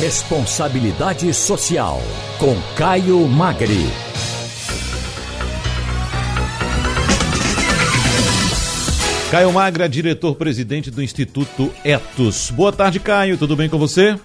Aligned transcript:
Responsabilidade 0.00 1.34
Social, 1.34 2.00
com 2.38 2.54
Caio 2.76 3.26
Magri. 3.26 3.84
Caio 9.28 9.52
Magra, 9.52 9.88
diretor-presidente 9.88 10.88
do 10.88 11.02
Instituto 11.02 11.72
Etos. 11.84 12.48
Boa 12.52 12.72
tarde, 12.72 13.00
Caio, 13.00 13.36
tudo 13.36 13.56
bem 13.56 13.68
com 13.68 13.76
você? 13.76 14.16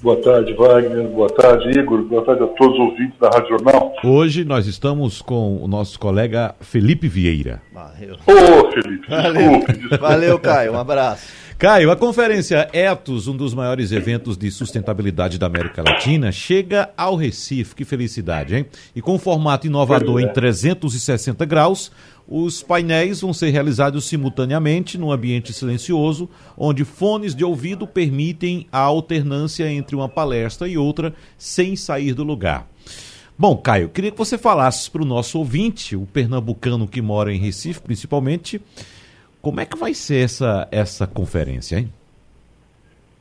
Boa 0.00 0.16
tarde, 0.22 0.54
Wagner. 0.54 1.08
Boa 1.08 1.28
tarde, 1.28 1.78
Igor. 1.78 2.02
Boa 2.04 2.24
tarde 2.24 2.42
a 2.42 2.46
todos 2.46 2.72
os 2.72 2.80
ouvintes 2.80 3.18
da 3.20 3.28
Rádio 3.28 3.50
Jornal. 3.50 3.92
Hoje 4.02 4.44
nós 4.44 4.66
estamos 4.66 5.20
com 5.20 5.62
o 5.62 5.68
nosso 5.68 6.00
colega 6.00 6.54
Felipe 6.60 7.06
Vieira. 7.06 7.60
Valeu. 7.74 8.16
Ô, 8.26 8.70
Felipe, 8.70 9.08
Valeu. 9.10 9.58
Desculpe, 9.58 9.98
Valeu, 9.98 10.38
Caio. 10.38 10.72
Um 10.72 10.78
abraço. 10.78 11.47
Caio, 11.58 11.90
a 11.90 11.96
conferência 11.96 12.70
Etos, 12.72 13.26
um 13.26 13.36
dos 13.36 13.52
maiores 13.52 13.90
eventos 13.90 14.38
de 14.38 14.48
sustentabilidade 14.48 15.40
da 15.40 15.46
América 15.46 15.82
Latina, 15.82 16.30
chega 16.30 16.88
ao 16.96 17.16
Recife. 17.16 17.74
Que 17.74 17.84
felicidade, 17.84 18.54
hein? 18.54 18.66
E 18.94 19.02
com 19.02 19.18
formato 19.18 19.66
inovador 19.66 20.20
em 20.20 20.32
360 20.32 21.44
graus, 21.44 21.90
os 22.28 22.62
painéis 22.62 23.22
vão 23.22 23.34
ser 23.34 23.50
realizados 23.50 24.04
simultaneamente 24.04 24.96
num 24.96 25.10
ambiente 25.10 25.52
silencioso, 25.52 26.30
onde 26.56 26.84
fones 26.84 27.34
de 27.34 27.44
ouvido 27.44 27.88
permitem 27.88 28.68
a 28.70 28.78
alternância 28.78 29.68
entre 29.68 29.96
uma 29.96 30.08
palestra 30.08 30.68
e 30.68 30.78
outra 30.78 31.12
sem 31.36 31.74
sair 31.74 32.14
do 32.14 32.22
lugar. 32.22 32.68
Bom, 33.36 33.56
Caio, 33.56 33.88
queria 33.88 34.12
que 34.12 34.18
você 34.18 34.38
falasse 34.38 34.88
para 34.88 35.02
o 35.02 35.04
nosso 35.04 35.38
ouvinte, 35.38 35.96
o 35.96 36.06
pernambucano 36.06 36.86
que 36.86 37.02
mora 37.02 37.34
em 37.34 37.38
Recife, 37.40 37.80
principalmente, 37.80 38.60
como 39.40 39.60
é 39.60 39.66
que 39.66 39.76
vai 39.76 39.94
ser 39.94 40.24
essa, 40.24 40.68
essa 40.70 41.06
conferência, 41.06 41.78
hein? 41.78 41.92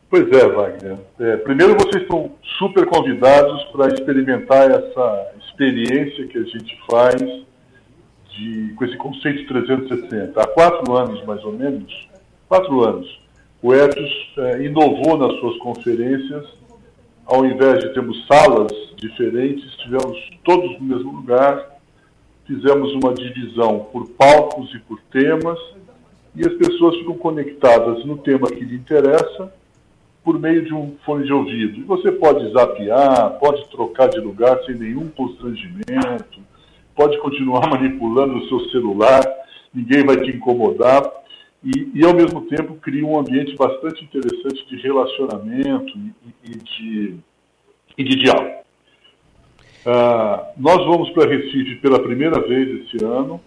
Pois 0.10 0.30
é, 0.32 0.48
Wagner. 0.48 0.98
É, 1.20 1.38
primeiro, 1.38 1.76
vocês 1.76 2.04
estão 2.04 2.32
super 2.58 2.86
convidados 2.86 3.64
para 3.66 3.94
experimentar 3.94 4.72
essa 4.72 5.32
experiência 5.40 6.28
que 6.28 6.38
a 6.38 6.44
gente 6.44 6.80
faz 6.90 7.22
de, 7.22 8.74
com 8.76 8.86
esse 8.86 8.96
conceito 8.98 9.46
360. 9.48 10.42
Há 10.42 10.48
quatro 10.48 10.96
anos, 10.96 11.24
mais 11.26 11.44
ou 11.44 11.52
menos, 11.52 12.08
quatro 12.48 12.84
anos, 12.84 13.20
o 13.62 13.74
Etos 13.74 14.34
é, 14.38 14.64
inovou 14.64 15.18
nas 15.18 15.38
suas 15.40 15.58
conferências. 15.58 16.46
Ao 17.26 17.46
invés 17.46 17.80
de 17.80 17.94
termos 17.94 18.26
salas 18.28 18.72
diferentes, 18.96 19.76
tivemos 19.78 20.18
todos 20.46 20.80
no 20.80 20.86
mesmo 20.86 21.12
lugar, 21.12 21.78
fizemos 22.46 22.94
uma 22.94 23.14
divisão 23.14 23.88
por 23.92 24.08
palcos 24.12 24.74
e 24.74 24.80
por 24.80 25.02
temas 25.12 25.60
e 26.38 26.48
as 26.48 26.54
pessoas 26.54 26.96
ficam 26.98 27.18
conectadas 27.18 28.06
no 28.06 28.20
tema 28.20 28.48
que 28.48 28.64
lhe 28.64 28.76
interessa 28.76 29.52
por 30.24 30.40
meio 30.40 30.64
de 30.64 30.72
um 30.72 30.96
fone 31.04 31.26
de 31.26 31.34
ouvido. 31.34 31.80
E 31.80 31.84
você 31.84 32.12
pode 32.12 32.52
zapear, 32.52 33.40
pode 33.40 33.68
trocar 33.70 34.08
de 34.10 34.20
lugar 34.20 34.64
sem 34.66 34.76
nenhum 34.76 35.08
constrangimento, 35.08 36.40
pode 36.96 37.18
continuar 37.20 37.66
manipulando 37.72 38.38
o 38.38 38.48
seu 38.48 38.60
celular, 38.70 39.24
ninguém 39.74 40.06
vai 40.06 40.18
te 40.18 40.30
incomodar. 40.30 41.12
E, 41.64 41.90
e 41.96 42.06
ao 42.06 42.14
mesmo 42.14 42.42
tempo 42.42 42.76
cria 42.76 43.04
um 43.04 43.20
ambiente 43.20 43.56
bastante 43.56 44.04
interessante 44.04 44.64
de 44.68 44.78
relacionamento 44.78 45.98
e, 45.98 46.14
e 46.52 46.56
de, 46.56 47.16
e 47.98 48.04
de 48.04 48.16
diálogo. 48.16 48.58
Uh, 49.88 50.46
nós 50.56 50.86
vamos 50.86 51.10
para 51.12 51.28
Recife 51.28 51.78
pela 51.78 52.00
primeira 52.00 52.40
vez 52.42 52.86
esse 52.86 53.04
ano. 53.04 53.42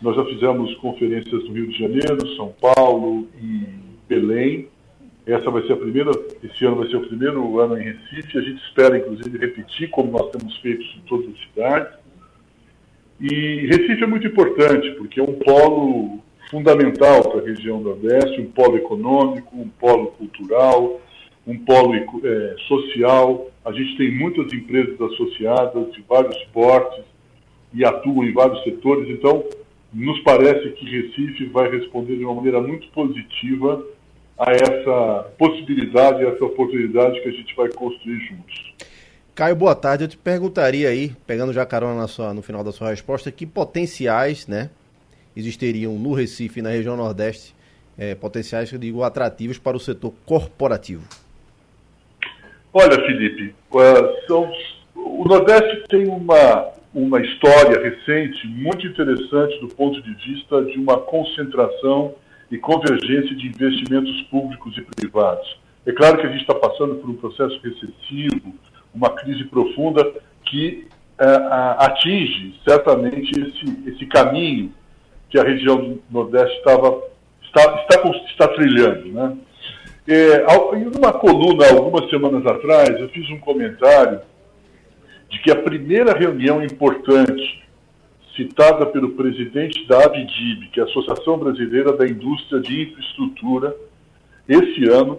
Nós 0.00 0.14
já 0.14 0.24
fizemos 0.26 0.74
conferências 0.76 1.44
no 1.44 1.54
Rio 1.54 1.68
de 1.68 1.78
Janeiro, 1.78 2.36
São 2.36 2.54
Paulo 2.60 3.26
e 3.42 3.66
Belém. 4.08 4.68
Essa 5.26 5.50
vai 5.50 5.66
ser 5.66 5.72
a 5.72 5.76
primeira, 5.76 6.10
esse 6.44 6.64
ano 6.64 6.76
vai 6.76 6.88
ser 6.88 6.96
o 6.96 7.08
primeiro 7.08 7.58
ano 7.58 7.78
em 7.78 7.84
Recife. 7.84 8.38
A 8.38 8.42
gente 8.42 8.62
espera, 8.62 8.98
inclusive, 8.98 9.38
repetir, 9.38 9.90
como 9.90 10.12
nós 10.12 10.30
temos 10.30 10.56
feito 10.58 10.82
em 10.82 11.00
todas 11.08 11.26
as 11.30 11.40
cidades. 11.48 11.98
E 13.20 13.66
Recife 13.66 14.04
é 14.04 14.06
muito 14.06 14.26
importante, 14.26 14.90
porque 14.92 15.18
é 15.18 15.22
um 15.22 15.32
polo 15.32 16.20
fundamental 16.50 17.22
para 17.30 17.40
a 17.40 17.44
região 17.44 17.80
Nordeste, 17.80 18.40
um 18.40 18.50
polo 18.50 18.76
econômico, 18.76 19.56
um 19.56 19.68
polo 19.68 20.08
cultural, 20.08 21.00
um 21.46 21.58
polo 21.58 21.94
é, 21.94 22.56
social. 22.68 23.50
A 23.64 23.72
gente 23.72 23.96
tem 23.96 24.14
muitas 24.14 24.52
empresas 24.52 25.00
associadas 25.00 25.90
de 25.92 26.04
vários 26.08 26.36
portes 26.52 27.02
e 27.72 27.84
atuam 27.84 28.24
em 28.24 28.32
vários 28.32 28.62
setores. 28.62 29.08
Então, 29.08 29.44
nos 29.92 30.20
parece 30.20 30.70
que 30.70 30.84
Recife 30.84 31.46
vai 31.46 31.70
responder 31.70 32.16
de 32.16 32.24
uma 32.24 32.34
maneira 32.34 32.60
muito 32.60 32.88
positiva 32.88 33.84
a 34.38 34.52
essa 34.52 35.30
possibilidade, 35.38 36.24
a 36.24 36.28
essa 36.28 36.44
oportunidade 36.44 37.20
que 37.22 37.28
a 37.28 37.32
gente 37.32 37.54
vai 37.56 37.70
construir 37.70 38.18
juntos. 38.20 38.74
Caio, 39.34 39.56
boa 39.56 39.74
tarde. 39.74 40.04
Eu 40.04 40.08
te 40.08 40.16
perguntaria 40.16 40.88
aí, 40.88 41.12
pegando 41.26 41.52
já 41.52 41.64
carona 41.64 42.06
sua, 42.06 42.32
no 42.34 42.42
final 42.42 42.62
da 42.62 42.72
sua 42.72 42.90
resposta, 42.90 43.30
que 43.30 43.46
potenciais 43.46 44.46
né, 44.46 44.70
existiriam 45.36 45.94
no 45.94 46.12
Recife 46.12 46.60
e 46.60 46.62
na 46.62 46.70
região 46.70 46.96
Nordeste, 46.96 47.54
é, 47.98 48.14
potenciais, 48.14 48.70
eu 48.72 48.78
digo, 48.78 49.02
atrativos 49.02 49.58
para 49.58 49.76
o 49.76 49.80
setor 49.80 50.12
corporativo? 50.24 51.02
Olha, 52.72 52.96
Felipe, 53.06 53.54
uh, 53.72 54.26
são, 54.26 54.52
o 54.94 55.24
Nordeste 55.26 55.84
tem 55.88 56.06
uma 56.06 56.75
uma 56.96 57.20
história 57.20 57.78
recente 57.78 58.46
muito 58.46 58.86
interessante 58.86 59.60
do 59.60 59.68
ponto 59.68 60.00
de 60.00 60.14
vista 60.14 60.64
de 60.64 60.78
uma 60.78 60.96
concentração 60.96 62.14
e 62.50 62.56
convergência 62.56 63.36
de 63.36 63.48
investimentos 63.48 64.22
públicos 64.30 64.74
e 64.78 64.80
privados. 64.80 65.58
É 65.84 65.92
claro 65.92 66.16
que 66.16 66.26
a 66.26 66.30
gente 66.30 66.40
está 66.40 66.54
passando 66.54 66.94
por 66.94 67.10
um 67.10 67.16
processo 67.16 67.60
recessivo, 67.62 68.54
uma 68.94 69.10
crise 69.10 69.44
profunda 69.44 70.10
que 70.46 70.88
uh, 71.20 71.84
atinge 71.84 72.58
certamente 72.66 73.30
esse, 73.40 73.90
esse 73.90 74.06
caminho 74.06 74.72
que 75.28 75.38
a 75.38 75.44
região 75.44 75.76
do 75.76 76.02
Nordeste 76.10 76.56
estava, 76.56 77.02
está, 77.42 77.84
está, 77.90 78.08
está 78.30 78.48
trilhando. 78.48 79.12
Né? 79.12 79.36
É, 80.08 80.46
em 80.76 80.86
uma 80.96 81.12
coluna, 81.12 81.68
algumas 81.68 82.08
semanas 82.08 82.46
atrás, 82.46 82.98
eu 82.98 83.10
fiz 83.10 83.28
um 83.28 83.38
comentário 83.38 84.22
de 85.28 85.40
que 85.40 85.50
a 85.50 85.56
primeira 85.56 86.12
reunião 86.12 86.62
importante 86.62 87.64
citada 88.36 88.86
pelo 88.86 89.12
presidente 89.12 89.86
da 89.86 90.04
ABDIB, 90.04 90.68
que 90.72 90.78
é 90.78 90.82
a 90.82 90.86
Associação 90.86 91.38
Brasileira 91.38 91.96
da 91.96 92.06
Indústria 92.06 92.60
de 92.60 92.82
Infraestrutura, 92.82 93.74
esse 94.46 94.84
ano 94.90 95.18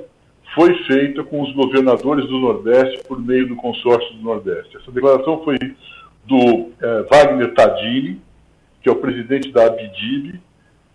foi 0.54 0.74
feita 0.84 1.24
com 1.24 1.42
os 1.42 1.52
governadores 1.54 2.28
do 2.28 2.40
Nordeste 2.40 3.04
por 3.08 3.20
meio 3.20 3.48
do 3.48 3.56
consórcio 3.56 4.16
do 4.16 4.24
Nordeste. 4.24 4.78
Essa 4.78 4.92
declaração 4.92 5.44
foi 5.44 5.58
do 6.26 6.70
eh, 6.82 7.06
Wagner 7.10 7.54
Tadini, 7.54 8.22
que 8.82 8.90
é 8.90 8.92
o 8.92 8.96
presidente 8.96 9.52
da 9.52 9.66
ABDIB, 9.66 10.40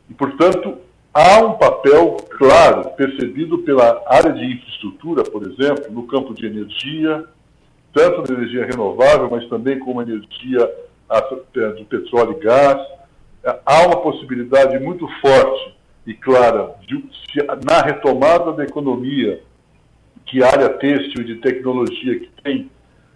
e, 0.08 0.14
portanto, 0.14 0.78
há 1.12 1.44
um 1.44 1.52
papel 1.52 2.16
claro 2.38 2.90
percebido 2.96 3.58
pela 3.58 4.02
área 4.06 4.32
de 4.32 4.44
infraestrutura, 4.44 5.22
por 5.22 5.42
exemplo, 5.42 5.90
no 5.90 6.06
campo 6.06 6.34
de 6.34 6.46
energia, 6.46 7.24
tanto 7.92 8.22
da 8.22 8.34
energia 8.34 8.66
renovável, 8.66 9.28
mas 9.30 9.46
também 9.48 9.78
como 9.78 10.02
energia 10.02 10.70
do 11.76 11.84
petróleo 11.84 12.38
e 12.38 12.44
gás. 12.44 12.80
Há 13.66 13.86
uma 13.86 14.00
possibilidade 14.00 14.78
muito 14.78 15.06
forte 15.20 15.74
e 16.06 16.14
clara 16.14 16.74
de, 16.86 17.04
na 17.64 17.82
retomada 17.82 18.52
da 18.52 18.64
economia, 18.64 19.42
que 20.26 20.42
a 20.42 20.48
área 20.48 20.68
têxtil 20.70 21.24
de 21.24 21.36
tecnologia 21.36 22.18
que 22.18 22.30
tem, 22.42 22.70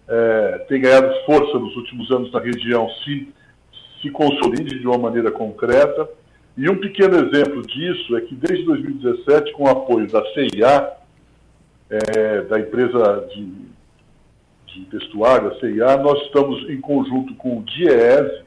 é, 0.09 0.65
tem 0.69 0.81
ganhado 0.81 1.13
força 1.25 1.59
nos 1.59 1.75
últimos 1.77 2.11
anos 2.11 2.33
na 2.33 2.41
região 2.41 2.89
se, 3.05 3.33
se 4.03 4.11
consolide 4.11 4.79
de 4.79 4.87
uma 4.87 4.99
maneira 4.99 5.31
concreta. 5.31 6.09
E 6.57 6.69
um 6.69 6.77
pequeno 6.79 7.17
exemplo 7.17 7.63
disso 7.63 8.17
é 8.17 8.21
que 8.21 8.35
desde 8.35 8.65
2017, 8.65 9.53
com 9.53 9.65
o 9.65 9.69
apoio 9.69 10.07
da 10.09 10.23
CIA, 10.33 10.93
é, 11.89 12.43
da 12.43 12.59
empresa 12.59 13.29
de 13.33 13.67
de 14.81 14.99
vestuário, 14.99 15.49
a 15.49 15.61
CIA, 15.61 15.97
nós 15.97 16.21
estamos 16.23 16.69
em 16.69 16.81
conjunto 16.81 17.35
com 17.35 17.59
o 17.59 17.63
DIEESE 17.63 18.45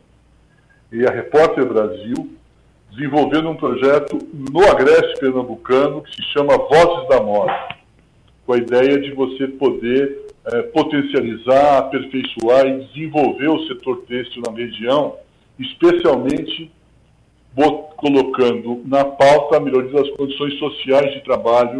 e 0.92 1.06
a 1.06 1.12
Repórter 1.12 1.66
Brasil, 1.66 2.30
desenvolvendo 2.92 3.50
um 3.50 3.56
projeto 3.56 4.18
no 4.34 4.64
Agreste 4.68 5.20
Pernambucano 5.20 6.02
que 6.02 6.16
se 6.16 6.24
chama 6.32 6.58
Vozes 6.58 7.10
da 7.10 7.22
Moda, 7.22 7.70
com 8.46 8.54
a 8.54 8.58
ideia 8.58 9.00
de 9.00 9.12
você 9.12 9.48
poder 9.48 10.30
é, 10.46 10.62
potencializar, 10.64 11.80
aperfeiçoar 11.80 12.66
e 12.66 12.86
desenvolver 12.86 13.50
o 13.50 13.68
setor 13.68 14.04
têxtil 14.08 14.42
na 14.46 14.52
região, 14.52 15.16
especialmente 15.60 16.72
colocando 17.98 18.82
na 18.86 19.04
pauta 19.04 19.58
a 19.58 19.60
melhoria 19.60 19.92
das 19.92 20.10
condições 20.12 20.58
sociais 20.58 21.14
de 21.14 21.24
trabalho 21.24 21.80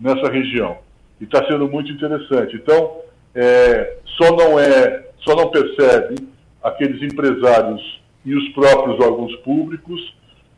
nessa 0.00 0.30
região. 0.30 0.78
E 1.20 1.24
está 1.24 1.46
sendo 1.46 1.68
muito 1.68 1.92
interessante. 1.92 2.56
Então, 2.56 3.00
é, 3.34 3.98
só 4.16 4.34
não 4.36 4.58
é, 4.58 5.06
só 5.20 5.34
não 5.34 5.50
percebe 5.50 6.28
aqueles 6.62 7.02
empresários 7.02 8.00
e 8.24 8.34
os 8.34 8.48
próprios 8.50 9.00
órgãos 9.00 9.34
públicos 9.36 10.14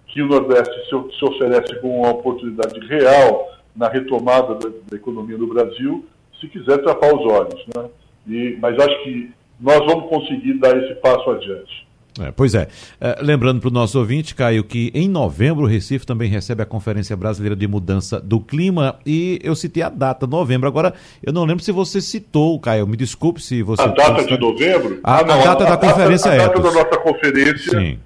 que 0.07 0.21
o 0.21 0.27
Nordeste 0.27 0.75
se, 0.85 1.19
se 1.19 1.25
oferece 1.25 1.81
como 1.81 2.01
uma 2.01 2.11
oportunidade 2.11 2.79
real 2.87 3.51
na 3.75 3.89
retomada 3.89 4.55
da, 4.55 4.69
da, 4.69 4.97
economia 4.97 5.39
no 5.39 5.47
Brasil, 5.47 6.05
se 6.39 6.49
quiser 6.49 6.79
tapar 6.85 7.15
os 7.15 7.33
olhos. 7.33 7.67
Né? 7.75 7.89
E, 8.27 8.59
mas 8.61 8.79
acho 8.79 9.03
que 9.05 9.33
nós 9.59 9.79
vamos 9.79 10.09
conseguir 10.09 10.55
dar 10.55 10.77
esse 10.77 10.95
passo 10.97 11.31
adiante. 11.31 11.87
É, 12.21 12.31
pois 12.31 12.55
é. 12.55 12.69
é 13.01 13.19
lembrando 13.23 13.61
para 13.61 13.69
o 13.69 13.73
nosso 13.73 13.99
ouvinte, 13.99 14.35
Caio, 14.35 14.65
que 14.65 14.91
em 14.95 15.09
novembro 15.09 15.65
o 15.65 15.67
Recife 15.67 16.05
também 16.05 16.29
recebe 16.29 16.63
a 16.63 16.67
Conferência 16.67 17.17
Brasileira 17.17 17.57
de 17.57 17.67
Mudança 17.67 18.21
do 18.21 18.41
Clima 18.41 18.99
e 19.07 19.39
eu 19.43 19.55
citei 19.55 19.83
a 19.83 19.89
data, 19.89 20.27
novembro. 20.27 20.69
Agora, 20.69 20.93
eu 21.23 21.33
não 21.33 21.45
lembro 21.45 21.65
se 21.65 21.73
você 21.73 22.01
citou, 22.01 22.59
Caio, 22.61 22.87
me 22.87 22.97
desculpe 22.97 23.43
se 23.43 23.63
você... 23.63 23.83
A 23.83 23.87
data 23.87 24.25
de 24.25 24.39
novembro? 24.39 25.01
A, 25.03 25.21
ah, 25.21 25.25
não, 25.25 25.41
a 25.41 25.45
data 25.45 25.65
a, 25.65 25.71
da 25.71 25.77
conferência 25.77 26.31
a, 26.31 26.35
a 26.35 26.39
data 26.39 26.61
da 26.61 26.73
nossa 26.73 26.99
conferência... 26.99 27.81
Sim. 27.81 27.99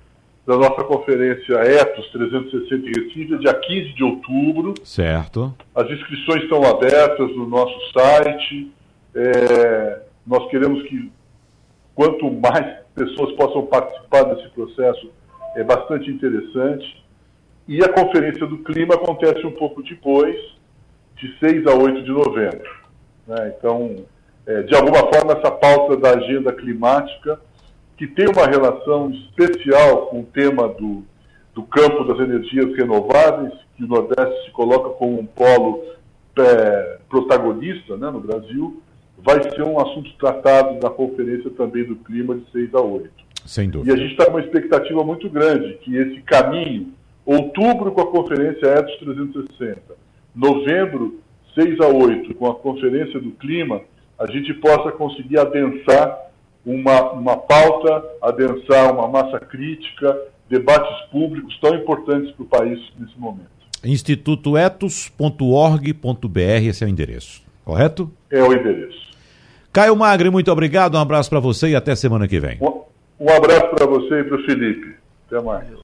Da 0.46 0.56
nossa 0.56 0.84
conferência 0.84 1.54
Etos 1.54 2.06
360 2.12 2.74
em 2.74 2.92
Recife, 2.92 3.34
é 3.34 3.38
dia 3.38 3.52
15 3.52 3.92
de 3.94 4.04
outubro. 4.04 4.74
Certo. 4.84 5.52
As 5.74 5.90
inscrições 5.90 6.44
estão 6.44 6.62
abertas 6.62 7.34
no 7.34 7.48
nosso 7.48 7.74
site. 7.92 8.70
É, 9.12 10.02
nós 10.24 10.48
queremos 10.48 10.84
que 10.84 11.10
quanto 11.96 12.30
mais 12.30 12.85
pessoas 12.96 13.32
possam 13.36 13.66
participar 13.66 14.24
desse 14.24 14.48
processo, 14.48 15.10
é 15.54 15.62
bastante 15.62 16.10
interessante. 16.10 17.04
E 17.68 17.82
a 17.84 17.88
Conferência 17.92 18.46
do 18.46 18.58
Clima 18.58 18.94
acontece 18.94 19.46
um 19.46 19.52
pouco 19.52 19.82
depois, 19.82 20.36
de 21.16 21.38
6 21.38 21.66
a 21.66 21.74
8 21.74 22.02
de 22.02 22.10
novembro. 22.10 22.70
Né? 23.26 23.54
Então, 23.56 23.96
é, 24.46 24.62
de 24.62 24.74
alguma 24.74 24.98
forma, 25.12 25.32
essa 25.32 25.50
pauta 25.50 25.96
da 25.96 26.10
agenda 26.10 26.52
climática, 26.52 27.40
que 27.96 28.06
tem 28.06 28.26
uma 28.28 28.46
relação 28.46 29.10
especial 29.10 30.06
com 30.06 30.20
o 30.20 30.24
tema 30.24 30.68
do, 30.68 31.04
do 31.54 31.62
campo 31.62 32.04
das 32.04 32.18
energias 32.20 32.76
renováveis, 32.76 33.54
que 33.76 33.84
o 33.84 33.88
Nordeste 33.88 34.44
se 34.44 34.50
coloca 34.52 34.90
como 34.90 35.18
um 35.18 35.26
polo 35.26 35.82
é, 36.38 36.98
protagonista 37.08 37.96
né, 37.96 38.10
no 38.10 38.20
Brasil, 38.20 38.82
vai 39.26 39.42
ser 39.42 39.62
um 39.64 39.78
assunto 39.80 40.12
tratado 40.18 40.78
na 40.80 40.88
conferência 40.88 41.50
também 41.50 41.84
do 41.84 41.96
clima 41.96 42.36
de 42.36 42.48
6 42.52 42.72
a 42.74 42.80
8. 42.80 43.10
Sem 43.44 43.68
dúvida. 43.68 43.90
E 43.90 43.94
a 43.94 43.98
gente 43.98 44.12
está 44.12 44.26
com 44.26 44.30
uma 44.30 44.40
expectativa 44.40 45.02
muito 45.02 45.28
grande 45.28 45.74
que 45.82 45.96
esse 45.96 46.22
caminho, 46.22 46.92
outubro 47.24 47.90
com 47.90 48.02
a 48.02 48.06
conferência 48.06 48.66
ETS 48.66 48.96
360, 49.00 49.80
novembro 50.32 51.18
6 51.56 51.80
a 51.80 51.88
8 51.88 52.36
com 52.36 52.48
a 52.48 52.54
conferência 52.54 53.18
do 53.18 53.32
clima, 53.32 53.80
a 54.16 54.30
gente 54.30 54.54
possa 54.54 54.92
conseguir 54.92 55.40
adensar 55.40 56.30
uma, 56.64 57.10
uma 57.12 57.36
pauta, 57.36 58.04
adensar 58.22 58.94
uma 58.94 59.08
massa 59.08 59.40
crítica, 59.40 60.16
debates 60.48 61.04
públicos 61.10 61.58
tão 61.60 61.74
importantes 61.74 62.30
para 62.32 62.44
o 62.44 62.46
país 62.46 62.78
nesse 62.98 63.18
momento. 63.18 63.50
institutoetos.org.br, 63.84 66.40
esse 66.40 66.84
é 66.84 66.86
o 66.86 66.90
endereço, 66.90 67.42
correto? 67.64 68.08
É 68.30 68.40
o 68.42 68.52
endereço. 68.52 69.05
Caio 69.76 69.94
Magre, 69.94 70.30
muito 70.30 70.50
obrigado, 70.50 70.94
um 70.94 71.00
abraço 71.02 71.28
para 71.28 71.38
você 71.38 71.68
e 71.68 71.76
até 71.76 71.94
semana 71.94 72.26
que 72.26 72.40
vem. 72.40 72.56
Um, 72.62 73.28
abraço 73.28 73.68
para 73.74 73.84
você 73.84 74.20
e 74.20 74.24
para 74.24 74.38
o 74.38 74.42
Felipe. 74.46 74.94
Até 75.26 75.38
mais. 75.42 75.66